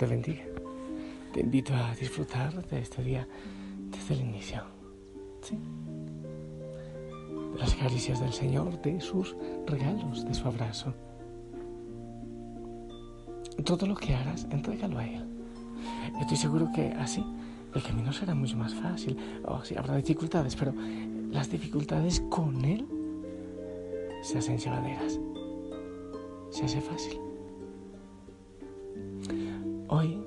[0.00, 0.44] te bendiga.
[1.34, 3.28] Te invito a disfrutar de este día
[3.90, 4.62] desde el inicio.
[7.52, 9.36] De las caricias del Señor, de sus
[9.66, 10.94] regalos, de su abrazo.
[13.62, 15.22] Todo lo que hagas, entrégalo a Él.
[16.18, 17.22] Estoy seguro que así
[17.74, 19.18] el camino será mucho más fácil.
[19.44, 20.72] Oh, sí, habrá dificultades, pero
[21.30, 22.86] las dificultades con Él
[24.22, 25.20] se hacen llevaderas.
[26.48, 27.20] Se hace fácil.
[29.92, 30.24] Hoy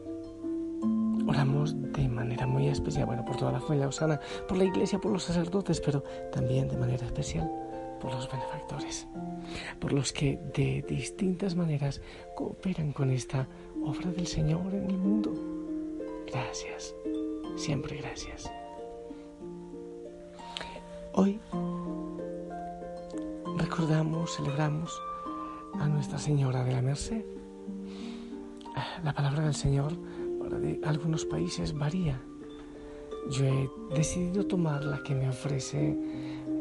[1.26, 5.14] oramos de manera muy especial, bueno, por toda la familia Osana, por la iglesia, por
[5.14, 6.04] los sacerdotes, pero
[6.34, 7.50] también de manera especial
[8.02, 9.08] por los benefactores,
[9.80, 12.02] por los que de distintas maneras
[12.36, 13.48] cooperan con esta
[13.82, 15.34] obra del Señor en el mundo.
[16.28, 16.94] Gracias,
[17.56, 18.52] siempre gracias.
[21.14, 21.40] Hoy
[23.58, 25.02] recordamos, celebramos
[25.80, 27.43] a Nuestra Señora de la Merced.
[29.04, 29.94] La palabra del Señor
[30.40, 32.22] para de algunos países varía.
[33.32, 35.98] Yo he decidido tomar la que me ofrece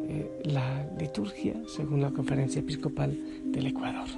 [0.09, 4.09] eh, la liturgia según la Conferencia Episcopal del Ecuador.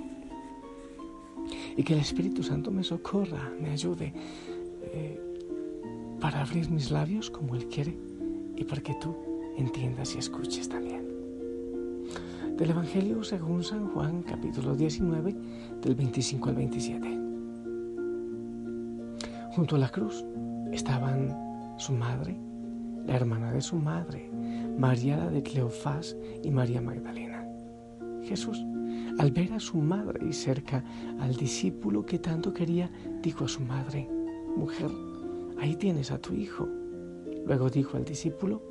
[1.76, 4.12] Y que el Espíritu Santo me socorra, me ayude
[4.82, 5.20] eh,
[6.20, 7.96] para abrir mis labios como Él quiere
[8.56, 9.14] y para que tú
[9.56, 11.04] entiendas y escuches también
[12.56, 15.34] del Evangelio según San Juan, capítulo 19,
[15.82, 17.23] del 25 al 27.
[19.54, 20.24] Junto a la cruz
[20.72, 22.36] estaban su madre,
[23.06, 24.28] la hermana de su madre,
[24.76, 27.46] María de Cleofás y María Magdalena.
[28.24, 28.64] Jesús,
[29.18, 30.82] al ver a su madre y cerca
[31.20, 32.90] al discípulo que tanto quería,
[33.22, 34.08] dijo a su madre,
[34.56, 34.90] Mujer,
[35.60, 36.68] ahí tienes a tu hijo.
[37.46, 38.62] Luego dijo al discípulo,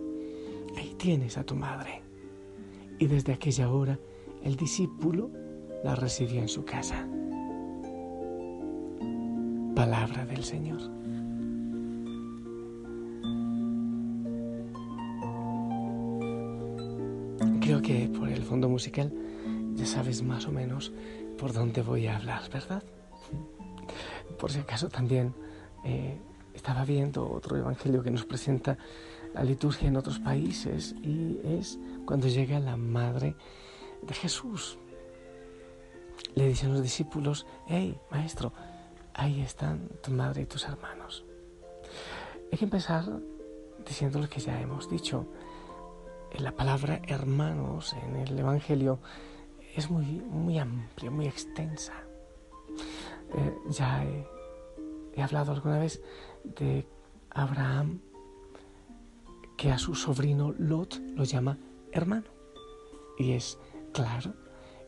[0.75, 2.01] Ahí tienes a tu madre
[2.99, 3.99] y desde aquella hora
[4.43, 5.29] el discípulo
[5.83, 7.07] la recibió en su casa.
[9.75, 10.81] Palabra del Señor.
[17.59, 19.11] Creo que por el fondo musical
[19.73, 20.93] ya sabes más o menos
[21.39, 22.83] por dónde voy a hablar, ¿verdad?
[24.37, 25.33] Por si acaso también
[25.83, 26.19] eh,
[26.53, 28.77] estaba viendo otro evangelio que nos presenta
[29.33, 33.35] la liturgia en otros países y es cuando llega la madre
[34.03, 34.77] de Jesús.
[36.35, 38.53] Le dicen los discípulos, hey, maestro,
[39.13, 41.25] ahí están tu madre y tus hermanos.
[42.51, 43.05] Hay que empezar
[43.85, 45.25] diciendo lo que ya hemos dicho.
[46.39, 48.99] La palabra hermanos en el Evangelio
[49.75, 51.93] es muy, muy amplia, muy extensa.
[53.35, 54.03] Eh, ya
[55.15, 56.01] he hablado alguna vez
[56.43, 56.87] de
[57.31, 57.99] Abraham,
[59.57, 61.57] que a su sobrino Lot lo llama
[61.91, 62.27] hermano.
[63.17, 63.59] Y es
[63.93, 64.33] claro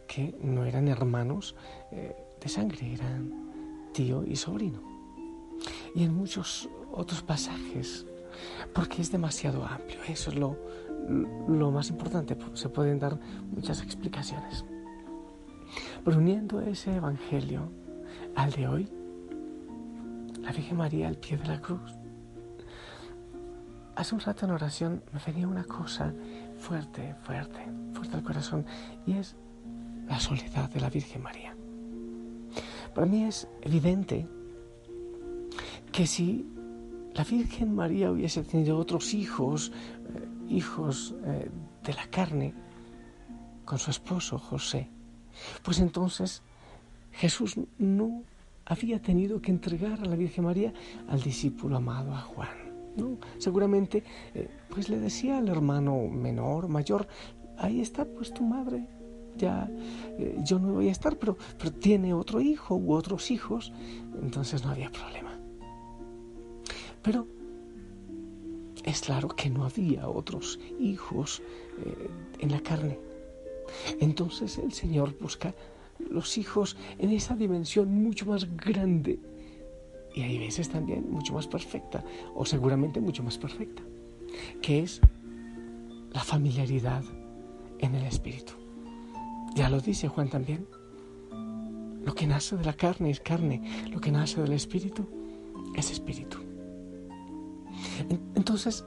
[0.07, 1.56] que no eran hermanos
[1.92, 3.55] eh, de sangre, eran
[3.95, 4.81] tío y sobrino.
[5.95, 8.06] Y en muchos otros pasajes,
[8.73, 10.57] porque es demasiado amplio, eso es lo,
[11.47, 13.17] lo más importante, se pueden dar
[13.50, 14.66] muchas explicaciones.
[16.03, 17.72] Pero uniendo ese evangelio
[18.35, 18.89] al de hoy,
[20.41, 21.95] la Virgen María al pie de la cruz,
[23.95, 26.13] Hace un rato en oración me venía una cosa
[26.57, 28.66] fuerte, fuerte, fuerte al corazón
[29.06, 29.38] y es
[30.06, 31.55] la soledad de la Virgen María.
[32.95, 34.25] Para mí es evidente
[35.91, 36.45] que si
[37.13, 39.73] la Virgen María hubiese tenido otros hijos,
[40.16, 41.50] eh, hijos eh,
[41.83, 42.53] de la carne,
[43.66, 44.88] con su esposo José,
[45.61, 46.41] pues entonces
[47.11, 48.23] Jesús no
[48.66, 50.73] había tenido que entregar a la Virgen María
[51.09, 52.66] al discípulo amado, a Juan.
[53.39, 57.07] Seguramente, eh, pues le decía al hermano menor, mayor,
[57.57, 58.88] ahí está pues tu madre,
[59.38, 59.70] ya
[60.18, 63.72] eh, yo no voy a estar, pero, pero tiene otro hijo u otros hijos,
[64.22, 65.40] entonces no había problema.
[67.02, 67.28] Pero
[68.84, 71.42] es claro que no había otros hijos
[71.86, 72.10] eh,
[72.40, 73.00] en la carne.
[74.00, 75.54] Entonces el Señor busca
[76.00, 79.20] los hijos en esa dimensión mucho más grande
[80.16, 82.04] y hay veces también mucho más perfecta,
[82.34, 83.84] o seguramente mucho más perfecta,
[84.62, 85.02] que es
[86.14, 87.04] la familiaridad
[87.80, 88.54] en el espíritu.
[89.56, 90.68] Ya lo dice Juan también.
[92.04, 95.07] Lo que nace de la carne es carne, lo que nace del espíritu
[95.75, 96.38] es espíritu.
[98.36, 98.86] Entonces,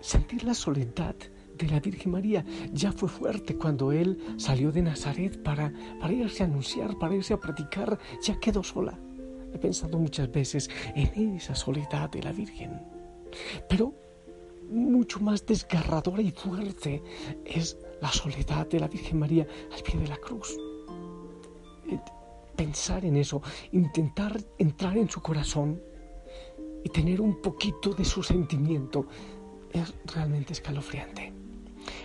[0.00, 1.16] sentir la soledad
[1.56, 6.42] de la Virgen María ya fue fuerte cuando él salió de Nazaret para, para irse
[6.42, 8.98] a anunciar, para irse a predicar, ya quedó sola.
[9.52, 12.80] He pensado muchas veces en esa soledad de la Virgen.
[13.68, 13.94] Pero
[14.70, 17.02] mucho más desgarradora y fuerte
[17.44, 20.58] es la soledad de la Virgen María al pie de la cruz.
[22.56, 23.40] pensar en eso,
[23.72, 25.80] intentar entrar en su corazón
[26.84, 29.06] y tener un poquito de su sentimiento
[29.72, 31.32] es realmente escalofriante.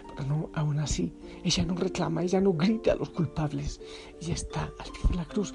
[0.08, 1.14] Pero no, aún así,
[1.44, 3.82] ella no reclama, ella no grita a los culpables.
[4.22, 5.54] Ella está al pie de la cruz,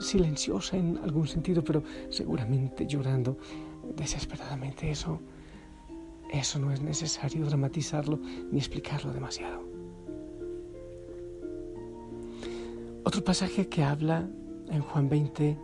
[0.00, 3.36] silenciosa en algún sentido, pero seguramente llorando
[3.96, 4.90] desesperadamente.
[4.90, 5.20] Eso,
[6.32, 8.18] eso no es necesario dramatizarlo
[8.50, 9.62] ni explicarlo demasiado.
[13.04, 14.26] Otro pasaje que habla
[14.68, 15.58] en Juan 20,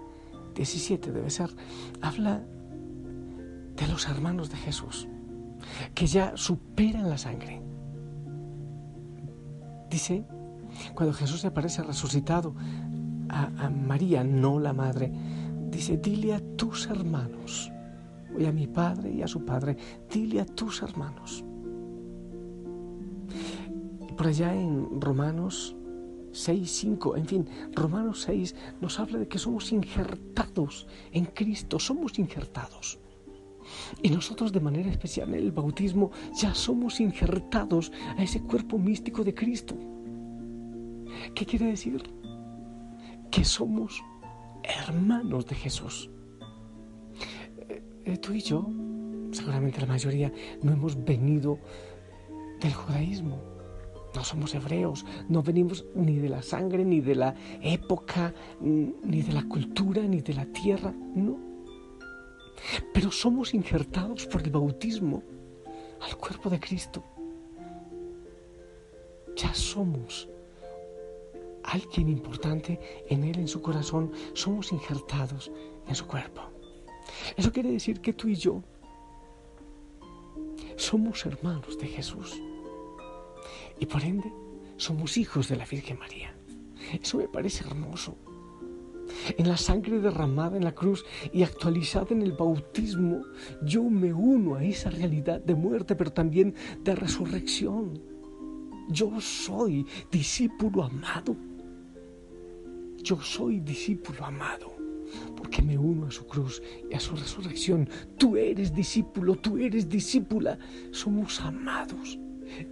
[0.55, 1.50] 17 debe ser,
[2.03, 2.44] habla
[3.76, 5.09] de los hermanos de Jesús,
[5.94, 7.62] que ya superan la sangre.
[9.88, 10.26] Dice,
[10.94, 12.55] cuando Jesús se aparece resucitado
[13.31, 15.11] a, a María, no la madre,
[15.71, 17.73] dice, dile a tus hermanos,
[18.37, 19.77] y a mi padre y a su padre,
[20.11, 21.45] dile a tus hermanos.
[24.17, 25.77] Por allá en Romanos
[26.33, 32.19] 6, 5, en fin, Romanos 6 nos habla de que somos injertados en Cristo, somos
[32.19, 32.99] injertados.
[34.03, 39.25] Y nosotros de manera especial en el bautismo ya somos injertados a ese cuerpo místico
[39.25, 39.77] de Cristo.
[41.35, 42.03] ¿Qué quiere decir?
[43.31, 44.03] Que somos
[44.63, 46.11] hermanos de Jesús.
[48.09, 48.67] Eh, tú y yo,
[49.33, 50.33] seguramente la mayoría,
[50.63, 51.59] no hemos venido
[52.61, 53.39] del judaísmo.
[54.15, 59.33] No somos hebreos, no venimos ni de la sangre, ni de la época, ni de
[59.33, 61.49] la cultura, ni de la tierra, no
[62.93, 65.23] pero somos injertados por el bautismo
[66.01, 67.05] al cuerpo de Cristo.
[69.37, 70.29] Ya somos
[71.63, 75.53] alguien importante en Él, en su corazón, somos injertados
[75.87, 76.43] en su cuerpo.
[77.37, 78.63] Eso quiere decir que tú y yo
[80.77, 82.41] somos hermanos de Jesús
[83.79, 84.33] y por ende
[84.77, 86.35] somos hijos de la Virgen María.
[87.03, 88.17] Eso me parece hermoso
[89.37, 93.23] en la sangre derramada en la cruz y actualizada en el bautismo,
[93.63, 98.01] yo me uno a esa realidad de muerte, pero también de resurrección.
[98.89, 101.37] Yo soy discípulo amado.
[103.03, 104.88] Yo soy discípulo amado
[105.37, 107.89] porque me uno a su cruz y a su resurrección.
[108.17, 110.59] Tú eres discípulo, tú eres discípula.
[110.91, 112.19] Somos amados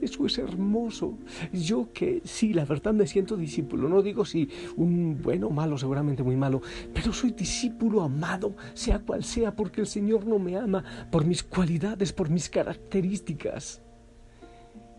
[0.00, 1.19] eso es hermoso.
[1.53, 3.88] Yo que sí, la verdad me siento discípulo.
[3.88, 6.62] No digo si un bueno o malo, seguramente muy malo,
[6.93, 11.43] pero soy discípulo amado, sea cual sea, porque el Señor no me ama por mis
[11.43, 13.83] cualidades, por mis características.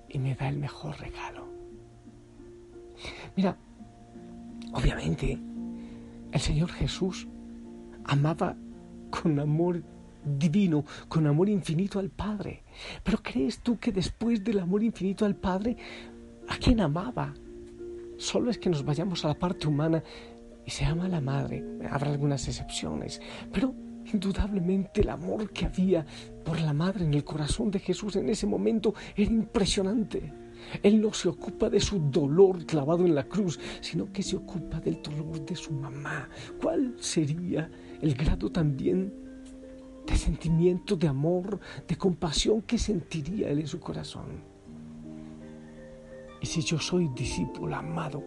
[0.10, 1.48] Y me da el mejor regalo.
[3.36, 3.57] Mira,
[4.74, 5.38] obviamente,
[6.38, 7.28] el Señor Jesús
[8.06, 8.56] amaba
[9.10, 9.84] con amor
[10.24, 12.63] divino, con amor infinito al Padre.
[13.04, 15.75] Pero ¿crees tú que después del amor infinito al Padre,
[16.48, 17.34] a quien amaba?
[18.18, 20.04] Solo es que nos vayamos a la parte humana
[20.63, 21.63] y se ama a la madre.
[21.89, 23.19] Habrá algunas excepciones,
[23.51, 23.74] pero
[24.13, 26.06] indudablemente el amor que había
[26.45, 30.31] por la madre en el corazón de Jesús en ese momento era impresionante.
[30.84, 34.79] Él no se ocupa de su dolor clavado en la cruz, sino que se ocupa
[34.79, 36.29] del dolor de su mamá.
[36.62, 37.70] ¿Cuál sería
[38.01, 39.13] el grado también
[40.08, 44.41] de sentimiento, de amor, de compasión que sentiría Él en su corazón.
[46.41, 48.24] Y si yo soy discípulo amado,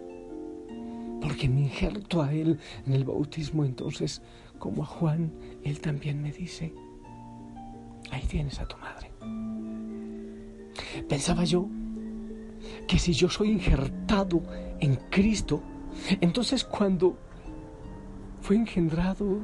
[1.22, 4.22] porque me injerto a Él en el bautismo, entonces,
[4.58, 5.32] como a Juan,
[5.64, 6.74] Él también me dice,
[8.10, 9.10] ahí tienes a tu madre.
[11.08, 11.68] Pensaba yo
[12.90, 14.42] que si yo soy injertado
[14.80, 15.62] en Cristo,
[16.20, 17.16] entonces cuando
[18.40, 19.38] fue engendrado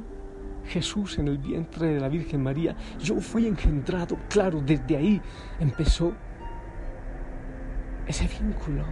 [0.65, 5.21] Jesús en el vientre de la Virgen María, yo fui engendrado, claro, desde ahí
[5.61, 6.11] empezó
[8.05, 8.83] ese vínculo.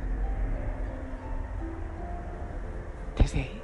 [3.17, 3.62] Desde ahí.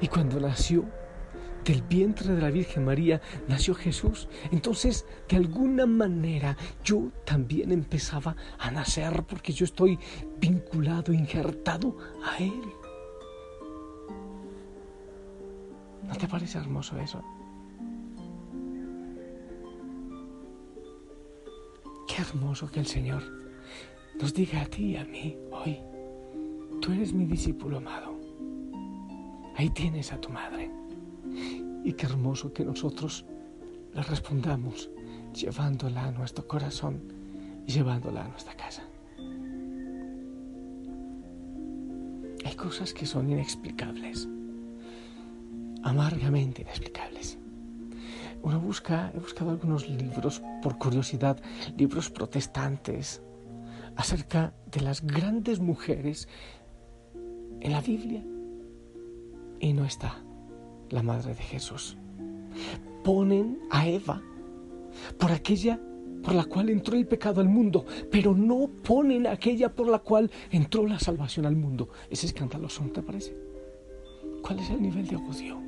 [0.00, 0.86] Y cuando nació
[1.68, 4.26] del vientre de la Virgen María, nació Jesús.
[4.50, 9.98] Entonces, de alguna manera, yo también empezaba a nacer porque yo estoy
[10.40, 11.94] vinculado, injertado
[12.24, 12.62] a Él.
[16.04, 17.22] ¿No te parece hermoso eso?
[22.08, 23.22] Qué hermoso que el Señor
[24.18, 25.78] nos diga a ti y a mí hoy,
[26.80, 28.18] tú eres mi discípulo amado.
[29.54, 30.77] Ahí tienes a tu madre.
[31.88, 33.24] Y qué hermoso que nosotros
[33.94, 34.90] le respondamos
[35.32, 37.00] llevándola a nuestro corazón
[37.66, 38.82] y llevándola a nuestra casa.
[42.44, 44.28] Hay cosas que son inexplicables
[45.82, 47.38] amargamente inexplicables.
[48.42, 51.40] Uno busca, he buscado algunos libros por curiosidad,
[51.78, 53.22] libros protestantes,
[53.96, 56.28] acerca de las grandes mujeres
[57.60, 58.22] en la Biblia.
[59.60, 60.27] y no está
[60.90, 61.96] la madre de Jesús.
[63.04, 64.22] Ponen a Eva
[65.18, 65.80] por aquella
[66.22, 70.30] por la cual entró el pecado al mundo, pero no ponen aquella por la cual
[70.50, 71.88] entró la salvación al mundo.
[72.10, 73.36] Es escandaloso, ¿no te parece?
[74.42, 75.58] ¿Cuál es el nivel de odio?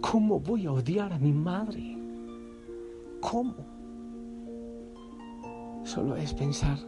[0.00, 1.96] ¿Cómo voy a odiar a mi madre?
[3.20, 3.54] ¿Cómo?
[5.84, 6.78] Solo es pensar,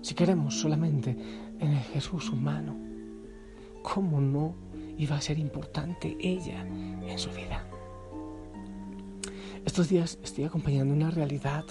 [0.00, 1.16] si queremos solamente
[1.58, 2.76] en el Jesús humano,
[3.82, 4.54] ¿cómo no
[5.00, 7.64] iba a ser importante ella en su vida?
[9.64, 11.64] Estos días estoy acompañando una realidad.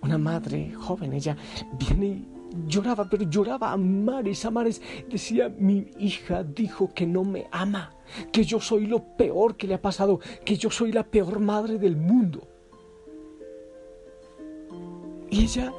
[0.00, 1.36] Una madre joven, ella
[1.78, 2.28] viene y
[2.66, 4.80] lloraba, pero lloraba a mares, a mares.
[5.08, 7.94] Decía, mi hija dijo que no me ama,
[8.32, 11.78] que yo soy lo peor que le ha pasado, que yo soy la peor madre
[11.78, 12.53] del mundo.
[15.34, 15.72] Y ella,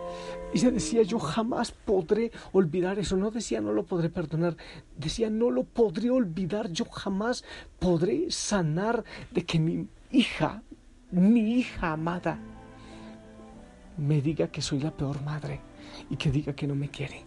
[0.54, 3.16] ella decía, yo jamás podré olvidar eso.
[3.16, 4.58] No decía, no lo podré perdonar.
[4.98, 6.72] Decía, no lo podré olvidar.
[6.72, 7.46] Yo jamás
[7.80, 10.62] podré sanar de que mi hija
[11.12, 12.38] mi hija amada,
[13.98, 15.62] me diga que soy la peor madre
[16.10, 17.24] y que diga que no me quiere.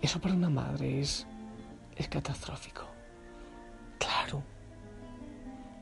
[0.00, 1.26] Eso para una madre es,
[1.96, 2.82] es catastrófico.
[3.98, 4.44] Claro,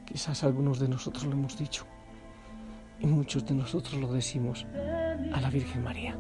[0.07, 1.85] quizás algunos de nosotros lo hemos dicho
[3.05, 4.65] y muchos de nosotros lo decimos
[5.35, 6.17] a la Virgen María.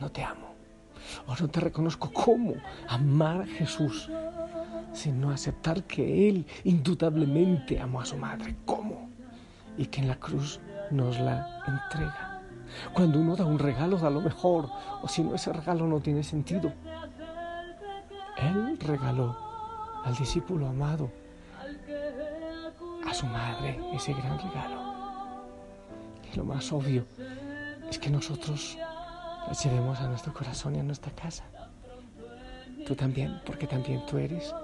[0.00, 0.48] No te amo
[1.28, 2.54] o no te reconozco cómo
[2.88, 4.10] amar a Jesús
[4.92, 8.56] sino aceptar que Él indudablemente amó a su madre.
[8.64, 9.10] ¿Cómo?
[9.76, 10.58] Y que en la cruz
[10.90, 12.42] nos la entrega.
[12.92, 14.68] Cuando uno da un regalo, da lo mejor,
[15.02, 16.72] o si no, ese regalo no tiene sentido.
[18.38, 19.36] Él regaló
[20.04, 21.12] al discípulo amado,
[23.06, 24.87] a su madre, ese gran regalo.
[26.34, 27.04] Lo más obvio
[27.90, 28.76] es que nosotros
[29.46, 31.44] la llevemos a nuestro corazón y a nuestra casa.
[32.86, 34.54] Tú también, porque también tú eres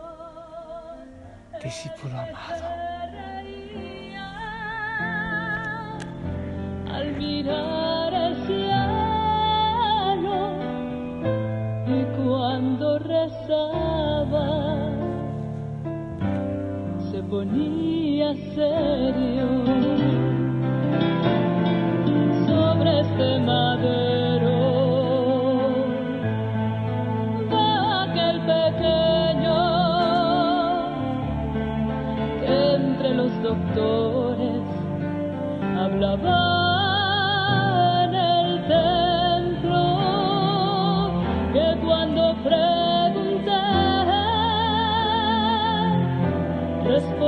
[1.63, 2.65] discípulo amado.
[6.93, 9.19] Al mirar el cielo
[11.87, 14.49] y cuando rezaba
[17.11, 19.84] se ponía serio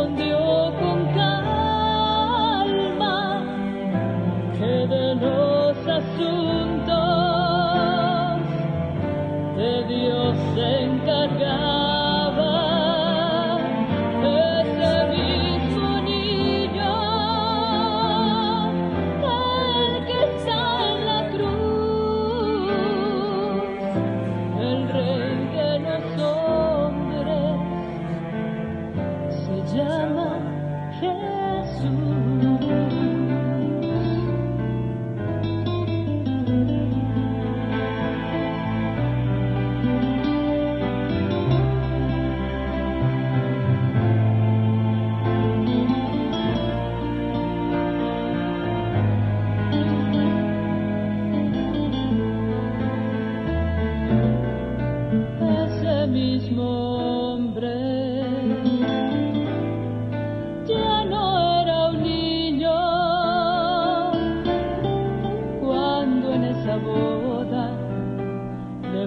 [0.07, 0.46] donde
[31.75, 33.16] soon.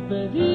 [0.09, 0.48] believe.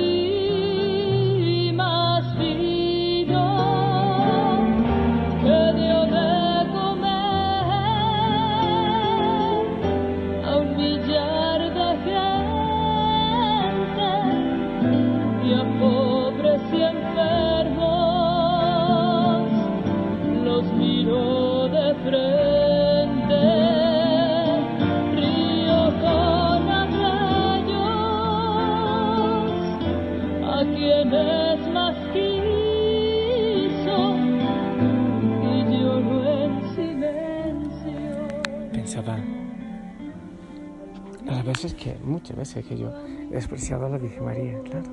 [41.45, 42.93] Veces que, muchas veces que yo
[43.31, 44.91] he despreciado a la Virgen María, claro.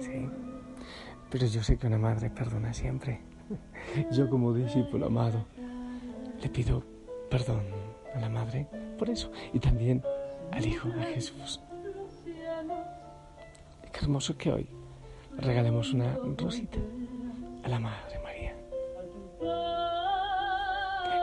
[0.00, 0.28] Sí.
[1.30, 3.20] Pero yo sé que una madre perdona siempre.
[4.12, 5.44] Yo como discípulo amado
[6.40, 6.82] le pido
[7.28, 7.62] perdón
[8.14, 8.66] a la madre
[8.98, 10.02] por eso y también
[10.52, 11.60] al Hijo, a Jesús.
[14.04, 14.66] Hermoso que hoy
[15.38, 16.76] regalemos una rosita
[17.62, 18.54] a la Madre María.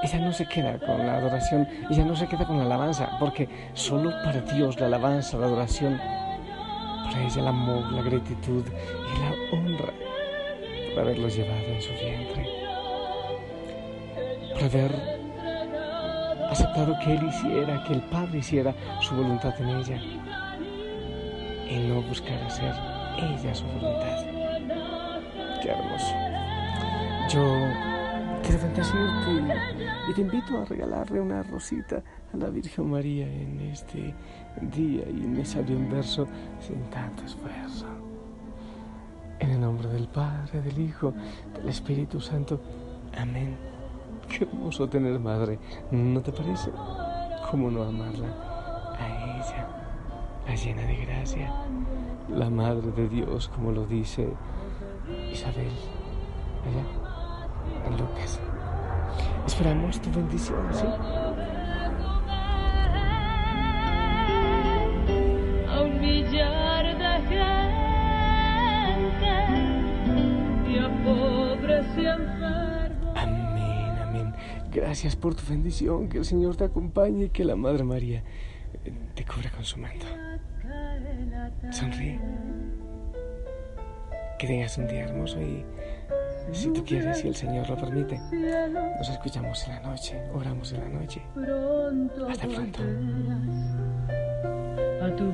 [0.01, 3.47] Ella no se queda con la adoración, ella no se queda con la alabanza, porque
[3.75, 5.95] solo para Dios la alabanza, la adoración,
[7.03, 9.93] para ella el amor, la gratitud y la honra
[10.95, 12.49] por haberlo llevado en su vientre,
[14.53, 14.91] por haber
[16.49, 20.01] aceptado que Él hiciera, que el Padre hiciera su voluntad en ella
[21.71, 22.73] y no buscar hacer
[23.17, 24.25] ella su voluntad.
[25.61, 26.15] Qué hermoso.
[27.29, 27.41] Yo
[28.43, 29.55] quiero bendecirte
[30.09, 34.13] y te invito a regalarle una rosita a la Virgen María en este
[34.61, 36.27] día y me salió un verso
[36.59, 37.85] sin tanto esfuerzo.
[39.39, 41.13] En el nombre del Padre, del Hijo,
[41.55, 42.59] del Espíritu Santo.
[43.17, 43.55] Amén.
[44.27, 45.57] Qué hermoso tener madre,
[45.89, 46.71] ¿no te parece?
[47.49, 48.27] ¿Cómo no amarla?
[48.97, 49.80] A ella,
[50.47, 51.53] la llena de gracia,
[52.29, 54.27] la Madre de Dios, como lo dice
[55.31, 55.71] Isabel,
[56.65, 56.85] allá
[57.87, 58.39] en Lucas.
[59.45, 60.85] Esperamos tu bendición, ¿sí?
[65.69, 67.51] A un millar de gente
[70.69, 73.17] y a pobres y enfermos.
[73.17, 74.33] Amén, amén.
[74.71, 78.23] Gracias por tu bendición, que el Señor te acompañe y que la Madre María
[78.85, 80.05] eh, te cubra con su manto.
[81.71, 82.19] Sonríe.
[84.37, 85.65] Que tengas un día hermoso y
[86.51, 88.19] si tú quieres, si el Señor lo permite,
[88.97, 91.21] nos escuchamos en la noche, oramos en la noche.
[92.29, 92.79] Hasta pronto.
[95.01, 95.31] a tu